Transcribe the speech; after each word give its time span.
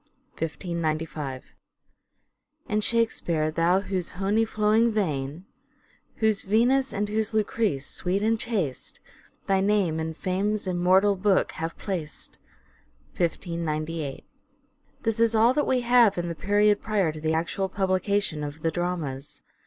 (I595 0.37 1.43
)"And 2.67 2.83
Shakespeare, 2.83 3.51
thou 3.51 3.81
whose 3.81 4.09
hony 4.17 4.45
flowing 4.45 4.89
vaine 4.89 5.45
Whose 6.15 6.41
Venus, 6.41 6.91
and 6.91 7.07
whose 7.07 7.33
Lucrece 7.35 7.85
sweet 7.85 8.23
and 8.23 8.39
chaste, 8.39 8.99
Thy 9.45 9.61
name 9.61 9.99
in 9.99 10.15
fames 10.15 10.65
immortall 10.67 11.21
booke 11.21 11.51
have 11.51 11.77
plac't." 11.77 12.39
(1598.) 13.15 13.35
70 13.61 13.93
'SHAKESPEARE" 13.93 14.07
IDENTIFIED 14.07 15.03
This 15.03 15.19
is 15.19 15.35
all 15.35 15.53
that 15.53 15.67
we 15.67 15.81
have 15.81 16.17
in 16.17 16.29
the 16.29 16.33
period 16.33 16.81
prior 16.81 17.11
to 17.11 17.21
the 17.21 17.35
actual 17.35 17.69
publication 17.69 18.43
of 18.43 18.63
the 18.63 18.71
dramas. 18.71 19.43